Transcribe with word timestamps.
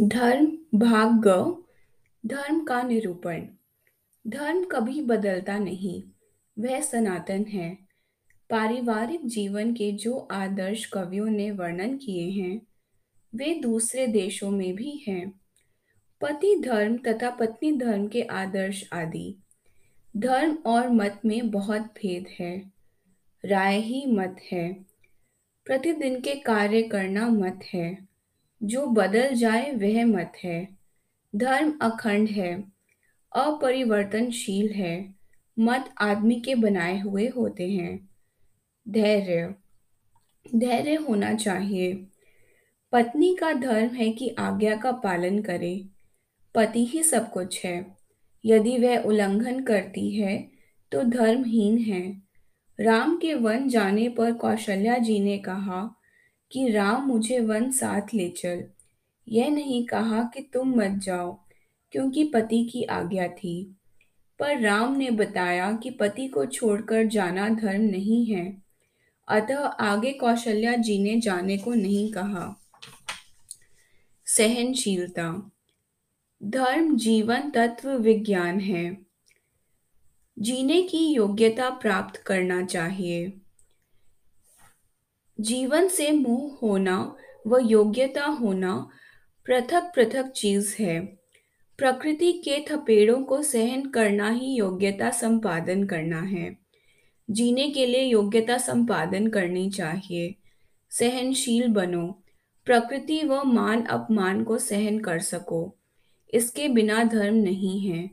धर्म 0.00 0.58
भाग 0.74 1.26
धर्म 2.26 2.64
का 2.64 2.82
निरूपण। 2.82 3.46
धर्म 4.26 4.64
कभी 4.64 5.02
बदलता 5.02 5.58
नहीं, 5.58 6.02
वह 6.58 6.80
सनातन 6.80 7.44
है। 7.44 7.78
पारिवारिक 8.50 9.26
जीवन 9.26 9.74
के 9.74 9.92
जो 9.92 10.28
आदर्श 10.30 10.86
कवियों 10.86 11.26
ने 11.26 11.50
वर्णन 11.50 11.96
किए 11.96 12.30
हैं, 12.30 12.66
वे 13.34 13.54
दूसरे 13.54 14.06
देशों 14.06 14.50
में 14.50 14.74
भी 14.74 15.04
हैं। 15.08 15.40
पति 16.20 16.62
धर्म 16.64 16.96
तथा 16.96 17.30
पत्नी 17.30 17.72
धर्म 17.72 18.08
के 18.08 18.22
आदर्श 18.22 18.88
आदि। 18.92 19.36
धर्म 20.16 20.54
और 20.66 20.88
मत 20.88 21.20
में 21.24 21.50
बहुत 21.50 21.82
भेद 21.82 22.26
है। 22.40 22.72
राय 23.44 23.80
ही 23.80 24.06
मत 24.06 24.36
है। 24.52 24.72
प्रतिदिन 25.64 26.20
के 26.20 26.34
कार्य 26.34 26.82
करना 26.82 27.28
मत 27.28 27.60
है। 27.74 28.13
जो 28.64 28.86
बदल 28.86 29.34
जाए 29.34 29.70
वह 29.72 30.04
मत 30.04 30.32
है। 30.44 30.68
धर्म 31.36 31.78
अखंड 31.82 32.28
है, 32.28 32.64
अपरिवर्तनशील 33.36 34.72
है, 34.72 35.14
मत 35.58 35.94
आदमी 36.00 36.40
के 36.40 36.54
बनाए 36.54 37.00
हुए 37.00 37.28
होते 37.28 37.70
हैं। 37.70 38.08
धैर्य 38.88 39.54
धैर्य 40.56 40.94
होना 40.94 41.34
चाहिए। 41.34 42.06
पत्नी 42.92 43.36
का 43.40 43.52
धर्म 43.52 43.94
है 43.94 44.10
कि 44.12 44.28
आज्ञा 44.38 44.76
का 44.76 44.92
पालन 44.92 45.42
करे। 45.42 45.88
पति 46.54 46.84
ही 46.84 47.02
सब 47.02 47.30
कुछ 47.30 47.64
है। 47.64 47.96
यदि 48.44 48.78
वह 48.78 48.98
उल्लंघन 48.98 49.62
करती 49.62 50.10
है 50.16 50.48
तो 50.92 51.02
धर्महीन 51.02 51.78
है। 51.78 52.22
राम 52.80 53.16
के 53.16 53.34
वन 53.34 53.68
जाने 53.68 54.08
पर 54.08 54.32
कौशल्या 54.32 54.98
जी 54.98 55.20
ने 55.20 55.38
कहा 55.38 55.94
कि 56.54 56.68
राम 56.68 57.06
मुझे 57.06 57.40
वन 57.40 57.70
साथ 57.70 58.14
ले 58.14 58.28
चल। 58.28 58.64
यह 59.28 59.50
नहीं 59.50 59.86
कहा 59.86 60.22
कि 60.22 60.50
तुम 60.52 60.68
मत 60.68 60.90
जाओ, 60.90 61.44
क्योंकि 61.92 62.24
पति 62.24 62.68
की 62.72 62.82
आज्ञा 62.82 63.28
थी। 63.28 63.76
पर 64.38 64.60
राम 64.60 64.96
ने 64.96 65.10
बताया 65.10 65.72
कि 65.72 65.90
पति 65.90 66.28
को 66.28 66.46
छोड़कर 66.46 67.04
जाना 67.04 67.48
धर्म 67.48 67.82
नहीं 67.82 68.26
है। 68.26 68.62
अतः 69.28 69.58
आगे 69.58 70.12
कौशल्या 70.12 70.76
जी 70.76 70.98
ने 70.98 71.20
जाने 71.20 71.58
को 71.58 71.74
नहीं 71.74 72.12
कहा। 72.12 72.60
सहनशीलता। 74.26 75.50
धर्म 76.42 76.96
जीवन 76.96 77.50
तत्व 77.50 77.90
विज्ञान 77.90 78.60
है। 78.60 78.98
जीने 80.38 80.82
की 80.82 81.14
योग्यता 81.14 81.70
प्राप्त 81.70 82.16
करना 82.16 82.64
चाहिए। 82.64 83.40
जीवन 85.40 85.88
से 85.88 86.10
मोह 86.10 86.66
होना 86.66 87.16
व 87.46 87.58
योग्यता 87.58 88.24
होना 88.24 88.88
पृथक 89.46 89.92
पृथक 89.94 90.28
चीज़ 90.28 90.76
है। 90.82 91.00
प्रकृति 91.78 92.32
के 92.32 92.64
थपेड़ों 92.70 93.22
को 93.22 93.42
सहन 93.42 93.90
करना 93.90 94.30
ही 94.30 94.54
योग्यता 94.54 95.10
संपादन 95.10 95.84
करना 95.84 96.20
है। 96.20 96.58
जीने 97.30 97.70
के 97.70 97.86
लिए 97.86 98.02
योग्यता 98.02 98.58
संपादन 98.58 99.26
करनी 99.26 99.70
चाहिए। 99.70 100.34
सहनशील 100.90 101.68
बनो। 101.68 102.22
प्रकृति 102.64 103.22
व 103.24 103.42
मान 103.42 103.82
अपमान 103.82 104.44
को 104.44 104.58
सहन 104.58 104.98
कर 104.98 105.18
सको। 105.18 105.76
इसके 106.34 106.68
बिना 106.68 107.04
धर्म 107.04 107.34
नहीं 107.34 107.80
है। 107.80 108.10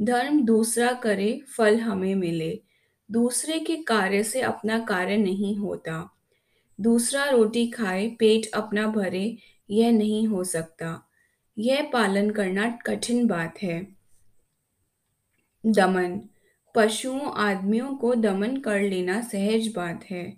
धर्म 0.00 0.44
दूसरा 0.44 0.92
करे, 0.92 1.40
फल 1.56 1.80
हमें 1.80 2.14
मिले। 2.14 2.62
दूसरे 3.10 3.58
के 3.58 3.76
कार्य 3.76 4.22
से 4.22 4.40
अपना 4.40 4.78
कार्य 4.78 5.16
नहीं 5.16 5.56
होता। 5.56 6.12
दूसरा 6.80 7.24
रोटी 7.24 7.66
खाए, 7.66 8.08
पेट 8.08 8.50
अपना 8.54 8.86
भरे, 8.86 9.38
यह 9.70 9.92
नहीं 9.92 10.26
हो 10.26 10.44
सकता। 10.44 11.08
यह 11.58 11.90
पालन 11.92 12.30
करना 12.30 12.70
कठिन 12.70 13.26
बात 13.26 13.62
है। 13.62 13.96
दमन 15.66 16.20
पशुओं, 16.74 17.32
आदमियों 17.32 17.96
को 17.96 18.14
दमन 18.14 18.56
कर 18.56 18.80
लेना 18.80 19.20
सहज 19.20 19.72
बात 19.76 20.04
है। 20.10 20.36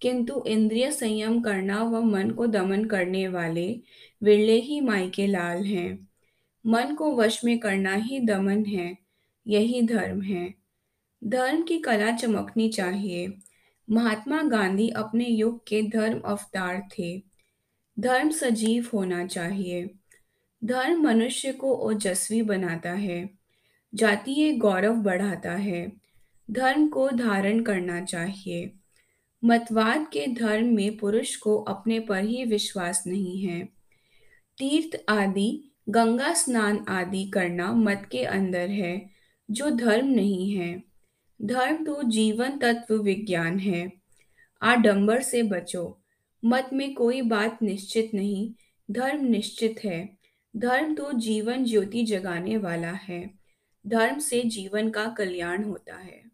किंतु 0.00 0.44
इंद्रिय 0.46 0.92
संयम 0.92 1.42
करना 1.42 1.82
व 1.82 2.02
मन 2.02 2.30
को 2.30 2.46
दमन 2.46 2.84
करने 2.84 3.28
वाले 3.28 3.80
विरले 4.22 4.60
ही 4.60 4.80
मायके 4.80 5.26
लाल 5.26 5.64
हैं। 5.64 6.08
मन 6.66 6.94
को 6.94 7.16
वश 7.16 7.44
में 7.44 7.58
करना 7.58 7.94
ही 7.94 8.20
दमन 8.20 8.64
है, 8.64 8.98
यही 9.46 9.82
धर्म 9.82 10.22
है। 10.22 10.54
धर्म 11.24 11.62
की 11.62 11.78
कला 11.78 12.16
चमकनी 12.16 12.68
चाहिए। 12.68 13.28
महात्मा 13.92 14.42
गांधी 14.42 14.88
अपने 14.88 15.24
युग 15.24 15.66
के 15.66 15.82
धर्म 15.82 16.20
अवतार 16.20 16.88
थे। 16.98 17.22
धर्म 17.98 18.30
सजीव 18.30 18.88
होना 18.94 19.26
चाहिए। 19.26 19.90
धर्म 20.64 21.02
मनुष्य 21.02 21.52
को 21.52 21.74
ओजस्वी 21.74 22.42
बनाता 22.42 22.92
है, 22.92 23.30
जातीय 23.94 24.52
गौरव 24.52 24.94
बढ़ाता 24.94 25.52
है। 25.52 25.92
धर्म 26.50 26.88
को 26.88 27.10
धारण 27.10 27.62
करना 27.62 28.04
चाहिए। 28.04 28.72
मतवाद 29.44 30.06
के 30.12 30.26
धर्म 30.26 30.66
में 30.66 30.96
पुरुष 30.96 31.36
को 31.36 31.58
अपने 31.58 32.00
पर 32.00 32.24
ही 32.24 32.44
विश्वास 32.44 33.04
नहीं 33.06 33.42
है। 33.42 33.64
तीर्थ 34.58 35.04
आदि, 35.08 35.70
गंगा 35.88 36.32
स्नान 36.32 36.84
आदि 36.88 37.30
करना 37.34 37.72
मत 37.72 38.08
के 38.12 38.24
अंदर 38.24 38.70
है, 38.70 39.10
जो 39.50 39.70
धर्म 39.70 40.06
नहीं 40.06 40.56
है। 40.56 40.91
धर्म 41.42 41.84
तो 41.84 42.02
जीवन 42.02 42.58
तत्व 42.58 42.94
विज्ञान 42.94 43.58
है। 43.58 43.92
आडंबर 44.62 45.22
से 45.22 45.42
बचो। 45.42 46.02
मत 46.44 46.70
में 46.72 46.94
कोई 46.94 47.22
बात 47.22 47.58
निश्चित 47.62 48.10
नहीं। 48.14 48.54
धर्म 48.90 49.24
निश्चित 49.24 49.80
है। 49.84 50.18
धर्म 50.56 50.94
तो 50.94 51.12
जीवन 51.12 51.64
ज्योति 51.64 52.04
जगाने 52.04 52.56
वाला 52.56 52.90
है। 52.90 53.30
धर्म 53.86 54.18
से 54.18 54.42
जीवन 54.42 54.90
का 54.90 55.06
कल्याण 55.06 55.64
होता 55.64 55.96
है। 55.96 56.31